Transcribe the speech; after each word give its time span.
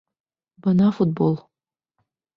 Бына 0.67 0.87
футбол... 1.01 1.39